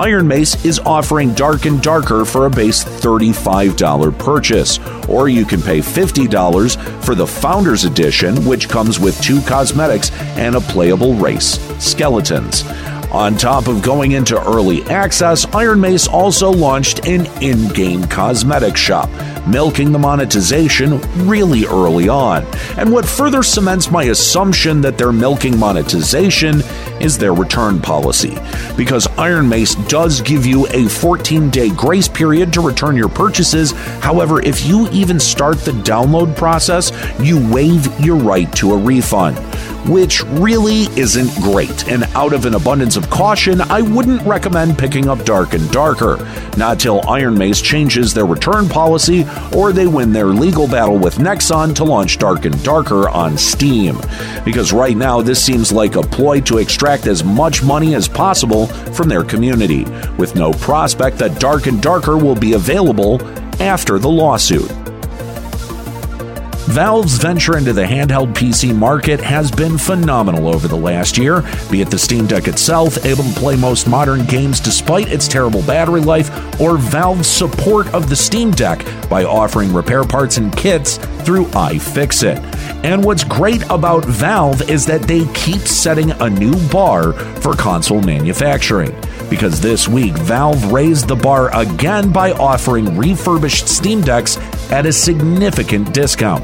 Iron 0.00 0.26
Mace 0.26 0.64
is 0.64 0.78
offering 0.78 1.34
Dark 1.34 1.66
and 1.66 1.82
Darker 1.82 2.24
for 2.24 2.46
a 2.46 2.50
base 2.50 2.82
$35 2.82 4.18
purchase, 4.18 4.78
or 5.10 5.28
you 5.28 5.44
can 5.44 5.60
pay 5.60 5.80
$50 5.80 7.04
for 7.04 7.14
the 7.14 7.26
Founders 7.26 7.84
Edition, 7.84 8.46
which 8.46 8.70
comes 8.70 8.98
with 8.98 9.20
two 9.20 9.42
cosmetics 9.42 10.10
and 10.38 10.56
a 10.56 10.60
playable 10.60 11.14
race 11.16 11.60
skeletons. 11.78 12.64
On 13.12 13.36
top 13.36 13.68
of 13.68 13.82
going 13.82 14.12
into 14.12 14.42
early 14.42 14.82
access, 14.84 15.44
Iron 15.54 15.82
Mace 15.82 16.08
also 16.08 16.50
launched 16.50 17.06
an 17.06 17.26
in 17.42 17.68
game 17.68 18.04
cosmetic 18.04 18.74
shop, 18.74 19.10
milking 19.46 19.92
the 19.92 19.98
monetization 19.98 20.98
really 21.28 21.66
early 21.66 22.08
on. 22.08 22.42
And 22.78 22.90
what 22.90 23.04
further 23.04 23.42
cements 23.42 23.90
my 23.90 24.04
assumption 24.04 24.80
that 24.80 24.96
they're 24.96 25.12
milking 25.12 25.58
monetization 25.58 26.62
is 27.02 27.18
their 27.18 27.34
return 27.34 27.80
policy. 27.82 28.34
Because 28.78 29.06
Iron 29.18 29.46
Mace 29.46 29.74
does 29.74 30.22
give 30.22 30.46
you 30.46 30.66
a 30.68 30.88
14 30.88 31.50
day 31.50 31.68
grace 31.68 32.08
period 32.08 32.50
to 32.54 32.62
return 32.62 32.96
your 32.96 33.10
purchases. 33.10 33.72
However, 34.00 34.40
if 34.40 34.64
you 34.64 34.88
even 34.88 35.20
start 35.20 35.58
the 35.58 35.72
download 35.72 36.34
process, 36.34 36.92
you 37.20 37.46
waive 37.52 37.86
your 38.00 38.16
right 38.16 38.50
to 38.56 38.72
a 38.72 38.78
refund 38.78 39.36
which 39.86 40.22
really 40.24 40.82
isn't 40.98 41.34
great. 41.42 41.88
And 41.88 42.04
out 42.14 42.32
of 42.32 42.46
an 42.46 42.54
abundance 42.54 42.96
of 42.96 43.10
caution, 43.10 43.60
I 43.60 43.82
wouldn't 43.82 44.22
recommend 44.22 44.78
picking 44.78 45.08
up 45.08 45.24
Dark 45.24 45.54
and 45.54 45.70
Darker. 45.70 46.18
Not 46.56 46.78
till 46.78 47.06
Iron 47.08 47.36
Mace 47.36 47.60
changes 47.60 48.14
their 48.14 48.26
return 48.26 48.68
policy 48.68 49.26
or 49.54 49.72
they 49.72 49.86
win 49.86 50.12
their 50.12 50.26
legal 50.26 50.68
battle 50.68 50.98
with 50.98 51.16
Nexon 51.16 51.74
to 51.76 51.84
launch 51.84 52.18
Dark 52.18 52.44
and 52.44 52.62
Darker 52.62 53.08
on 53.08 53.36
Steam. 53.36 53.98
Because 54.44 54.72
right 54.72 54.96
now, 54.96 55.20
this 55.20 55.42
seems 55.42 55.72
like 55.72 55.96
a 55.96 56.02
ploy 56.02 56.40
to 56.42 56.58
extract 56.58 57.06
as 57.06 57.24
much 57.24 57.62
money 57.62 57.94
as 57.94 58.08
possible 58.08 58.66
from 58.66 59.08
their 59.08 59.24
community, 59.24 59.84
with 60.18 60.34
no 60.34 60.52
prospect 60.52 61.18
that 61.18 61.40
Dark 61.40 61.66
and 61.66 61.82
Darker 61.82 62.16
will 62.16 62.36
be 62.36 62.52
available 62.52 63.22
after 63.60 63.98
the 63.98 64.08
lawsuit. 64.08 64.81
Valve's 66.72 67.18
venture 67.18 67.58
into 67.58 67.74
the 67.74 67.84
handheld 67.84 68.32
PC 68.32 68.74
market 68.74 69.20
has 69.20 69.50
been 69.50 69.76
phenomenal 69.76 70.48
over 70.48 70.68
the 70.68 70.74
last 70.74 71.18
year, 71.18 71.42
be 71.70 71.82
it 71.82 71.90
the 71.90 71.98
Steam 71.98 72.26
Deck 72.26 72.48
itself, 72.48 73.04
able 73.04 73.24
to 73.24 73.34
play 73.34 73.56
most 73.56 73.86
modern 73.86 74.24
games 74.24 74.58
despite 74.58 75.12
its 75.12 75.28
terrible 75.28 75.60
battery 75.64 76.00
life, 76.00 76.30
or 76.58 76.78
Valve's 76.78 77.28
support 77.28 77.92
of 77.92 78.08
the 78.08 78.16
Steam 78.16 78.52
Deck 78.52 78.86
by 79.10 79.22
offering 79.22 79.70
repair 79.70 80.02
parts 80.02 80.38
and 80.38 80.56
kits 80.56 80.96
through 80.96 81.44
iFixit. 81.48 82.38
And 82.82 83.04
what's 83.04 83.22
great 83.22 83.62
about 83.68 84.06
Valve 84.06 84.70
is 84.70 84.86
that 84.86 85.02
they 85.02 85.26
keep 85.34 85.60
setting 85.60 86.12
a 86.12 86.30
new 86.30 86.54
bar 86.70 87.12
for 87.42 87.54
console 87.54 88.00
manufacturing. 88.00 88.98
Because 89.28 89.60
this 89.60 89.88
week, 89.88 90.14
Valve 90.14 90.72
raised 90.72 91.06
the 91.06 91.16
bar 91.16 91.54
again 91.54 92.12
by 92.12 92.32
offering 92.32 92.96
refurbished 92.96 93.68
Steam 93.68 94.00
Decks 94.00 94.38
at 94.70 94.86
a 94.86 94.92
significant 94.92 95.92
discount. 95.92 96.42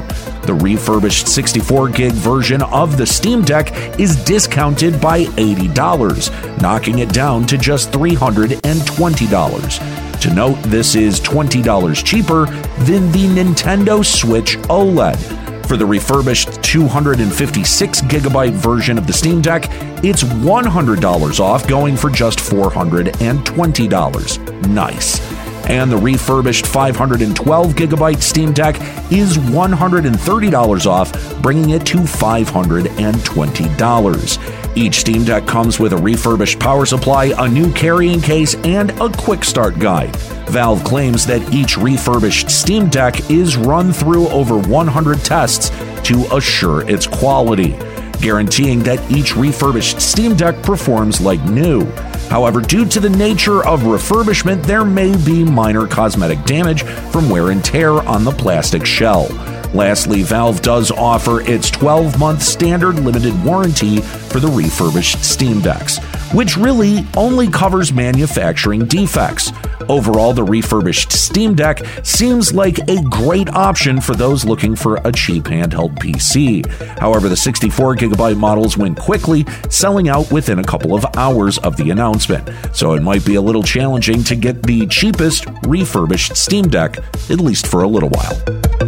The 0.49 0.55
refurbished 0.55 1.27
64 1.27 1.89
gig 1.89 2.13
version 2.13 2.63
of 2.63 2.97
the 2.97 3.05
Steam 3.05 3.43
Deck 3.43 3.99
is 3.99 4.15
discounted 4.25 4.99
by 4.99 5.25
$80, 5.25 6.59
knocking 6.59 6.97
it 6.97 7.13
down 7.13 7.45
to 7.45 7.55
just 7.55 7.91
$320. 7.91 10.21
To 10.21 10.33
note, 10.33 10.57
this 10.63 10.95
is 10.95 11.19
$20 11.19 12.03
cheaper 12.03 12.47
than 12.85 13.11
the 13.11 13.27
Nintendo 13.27 14.03
Switch 14.03 14.57
OLED. 14.69 15.19
For 15.67 15.77
the 15.77 15.85
refurbished 15.85 16.63
256 16.63 18.01
gigabyte 18.01 18.53
version 18.53 18.97
of 18.97 19.05
the 19.05 19.13
Steam 19.13 19.41
Deck, 19.41 19.65
it's 20.03 20.23
$100 20.23 21.39
off, 21.39 21.67
going 21.67 21.95
for 21.95 22.09
just 22.09 22.39
$420. 22.39 24.67
Nice. 24.69 25.38
And 25.69 25.91
the 25.91 25.97
refurbished 25.97 26.65
512 26.65 27.73
gigabyte 27.73 28.23
Steam 28.23 28.53
Deck 28.53 28.75
is 29.11 29.37
$130 29.37 30.85
off, 30.87 31.41
bringing 31.43 31.69
it 31.69 31.85
to 31.85 31.99
$520. 31.99 34.75
Each 34.75 34.95
Steam 34.95 35.23
Deck 35.23 35.45
comes 35.45 35.79
with 35.79 35.93
a 35.93 35.97
refurbished 35.97 36.59
power 36.59 36.87
supply, 36.87 37.25
a 37.37 37.47
new 37.47 37.71
carrying 37.73 38.19
case, 38.19 38.55
and 38.63 38.89
a 38.99 39.09
quick 39.09 39.43
start 39.43 39.77
guide. 39.77 40.15
Valve 40.49 40.83
claims 40.83 41.27
that 41.27 41.53
each 41.53 41.77
refurbished 41.77 42.49
Steam 42.49 42.89
Deck 42.89 43.29
is 43.29 43.55
run 43.55 43.93
through 43.93 44.27
over 44.29 44.57
100 44.57 45.19
tests 45.19 45.69
to 46.07 46.25
assure 46.35 46.81
its 46.89 47.05
quality, 47.05 47.77
guaranteeing 48.21 48.79
that 48.79 48.99
each 49.11 49.35
refurbished 49.35 50.01
Steam 50.01 50.35
Deck 50.35 50.63
performs 50.63 51.21
like 51.21 51.43
new. 51.45 51.85
However, 52.29 52.61
due 52.61 52.85
to 52.85 52.99
the 52.99 53.09
nature 53.09 53.65
of 53.65 53.81
refurbishment, 53.81 54.63
there 54.63 54.85
may 54.85 55.15
be 55.25 55.43
minor 55.43 55.87
cosmetic 55.87 56.43
damage 56.45 56.83
from 56.83 57.29
wear 57.29 57.49
and 57.49 57.65
tear 57.65 57.93
on 57.93 58.23
the 58.23 58.31
plastic 58.31 58.85
shell. 58.85 59.27
Lastly, 59.73 60.23
Valve 60.23 60.61
does 60.61 60.89
offer 60.89 61.41
its 61.41 61.69
12 61.69 62.19
month 62.19 62.41
standard 62.41 62.95
limited 62.95 63.43
warranty 63.43 64.01
for 64.01 64.39
the 64.39 64.47
refurbished 64.47 65.23
Steam 65.23 65.61
Decks, 65.61 65.99
which 66.33 66.57
really 66.57 67.05
only 67.15 67.47
covers 67.47 67.93
manufacturing 67.93 68.85
defects. 68.85 69.51
Overall, 69.87 70.33
the 70.33 70.43
refurbished 70.43 71.11
Steam 71.11 71.55
Deck 71.55 71.81
seems 72.03 72.53
like 72.53 72.77
a 72.89 73.01
great 73.03 73.49
option 73.49 74.01
for 74.01 74.15
those 74.15 74.43
looking 74.43 74.75
for 74.75 74.97
a 74.97 75.11
cheap 75.11 75.45
handheld 75.45 75.97
PC. 75.97 76.65
However, 76.99 77.29
the 77.29 77.35
64GB 77.35 78.37
models 78.37 78.77
went 78.77 78.99
quickly, 78.99 79.45
selling 79.69 80.09
out 80.09 80.31
within 80.31 80.59
a 80.59 80.63
couple 80.63 80.95
of 80.95 81.05
hours 81.15 81.57
of 81.59 81.77
the 81.77 81.91
announcement, 81.91 82.49
so 82.73 82.93
it 82.93 83.01
might 83.01 83.25
be 83.25 83.35
a 83.35 83.41
little 83.41 83.63
challenging 83.63 84.23
to 84.23 84.35
get 84.35 84.63
the 84.63 84.85
cheapest 84.87 85.45
refurbished 85.67 86.35
Steam 86.35 86.67
Deck, 86.67 86.97
at 87.29 87.39
least 87.39 87.67
for 87.67 87.83
a 87.83 87.87
little 87.87 88.09
while. 88.09 88.78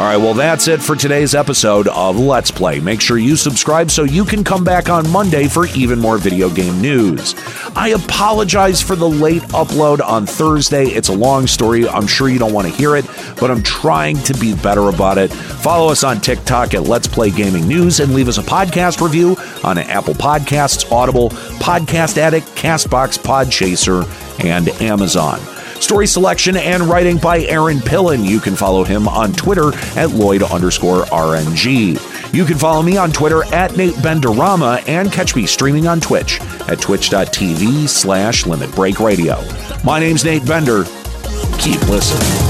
All 0.00 0.06
right, 0.06 0.16
well, 0.16 0.32
that's 0.32 0.66
it 0.66 0.80
for 0.80 0.96
today's 0.96 1.34
episode 1.34 1.86
of 1.88 2.18
Let's 2.18 2.50
Play. 2.50 2.80
Make 2.80 3.02
sure 3.02 3.18
you 3.18 3.36
subscribe 3.36 3.90
so 3.90 4.04
you 4.04 4.24
can 4.24 4.42
come 4.42 4.64
back 4.64 4.88
on 4.88 5.06
Monday 5.10 5.46
for 5.46 5.66
even 5.76 5.98
more 5.98 6.16
video 6.16 6.48
game 6.48 6.80
news. 6.80 7.34
I 7.76 7.88
apologize 7.88 8.80
for 8.80 8.96
the 8.96 9.06
late 9.06 9.42
upload 9.50 10.00
on 10.00 10.24
Thursday. 10.24 10.84
It's 10.86 11.10
a 11.10 11.12
long 11.12 11.46
story. 11.46 11.86
I'm 11.86 12.06
sure 12.06 12.30
you 12.30 12.38
don't 12.38 12.54
want 12.54 12.66
to 12.66 12.72
hear 12.72 12.96
it, 12.96 13.04
but 13.38 13.50
I'm 13.50 13.62
trying 13.62 14.16
to 14.22 14.32
be 14.32 14.54
better 14.54 14.88
about 14.88 15.18
it. 15.18 15.30
Follow 15.30 15.92
us 15.92 16.02
on 16.02 16.18
TikTok 16.22 16.72
at 16.72 16.84
Let's 16.84 17.06
Play 17.06 17.30
Gaming 17.30 17.68
News 17.68 18.00
and 18.00 18.14
leave 18.14 18.28
us 18.28 18.38
a 18.38 18.42
podcast 18.42 19.02
review 19.02 19.36
on 19.64 19.76
Apple 19.76 20.14
Podcasts, 20.14 20.90
Audible, 20.90 21.28
Podcast 21.60 22.16
Addict, 22.16 22.46
Castbox, 22.56 23.18
Podchaser, 23.18 24.06
and 24.42 24.70
Amazon. 24.80 25.40
Story 25.80 26.06
selection 26.06 26.56
and 26.56 26.84
writing 26.84 27.16
by 27.16 27.40
Aaron 27.40 27.78
Pillen. 27.78 28.24
You 28.24 28.38
can 28.38 28.54
follow 28.54 28.84
him 28.84 29.08
on 29.08 29.32
Twitter 29.32 29.74
at 29.96 30.10
Lloyd 30.10 30.42
underscore 30.42 31.04
RNG. 31.06 32.32
You 32.32 32.44
can 32.44 32.58
follow 32.58 32.82
me 32.82 32.96
on 32.96 33.10
Twitter 33.10 33.42
at 33.52 33.76
Nate 33.76 33.94
Benderama 33.94 34.86
and 34.88 35.10
catch 35.10 35.34
me 35.34 35.46
streaming 35.46 35.88
on 35.88 36.00
Twitch 36.00 36.40
at 36.68 36.80
twitch.tv 36.80 37.88
slash 37.88 38.46
limit 38.46 38.70
break 38.72 39.00
radio. 39.00 39.42
My 39.82 39.98
name's 39.98 40.24
Nate 40.24 40.46
Bender. 40.46 40.84
Keep 41.58 41.80
listening. 41.88 42.49